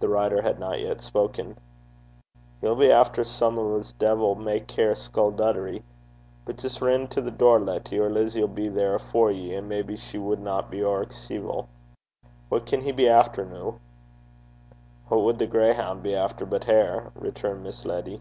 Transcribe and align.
The 0.00 0.08
rider 0.08 0.42
had 0.42 0.58
not 0.58 0.80
yet 0.80 1.04
spoken. 1.04 1.56
'He'll 2.60 2.74
be 2.74 2.90
efter 2.90 3.22
some 3.22 3.56
o' 3.60 3.80
's 3.80 3.92
deevil 3.92 4.34
ma' 4.34 4.58
care 4.66 4.92
sculduddery. 4.96 5.84
But 6.44 6.56
jist 6.56 6.80
rin 6.80 7.06
to 7.06 7.20
the 7.22 7.30
door, 7.30 7.60
Letty, 7.60 7.96
or 8.00 8.10
Lizzy 8.10 8.42
'll 8.42 8.48
be 8.48 8.66
there 8.68 8.96
afore 8.96 9.30
ye, 9.30 9.54
and 9.54 9.68
maybe 9.68 9.96
she 9.96 10.18
wadna 10.18 10.64
be 10.68 10.82
ower 10.82 11.06
ceevil. 11.12 11.68
What 12.48 12.66
can 12.66 12.80
he 12.80 12.90
be 12.90 13.08
efter 13.08 13.44
noo?' 13.44 13.74
'What 15.06 15.20
wad 15.20 15.38
the 15.38 15.46
grew 15.46 15.72
(grayhound) 15.72 16.02
be 16.02 16.12
efter 16.12 16.44
but 16.44 16.62
maukin 16.62 16.66
(hare)?' 16.72 17.12
returned 17.14 17.62
Miss 17.62 17.84
Letty. 17.84 18.20